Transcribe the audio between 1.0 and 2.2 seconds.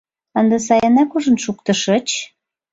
ужын шуктышыч?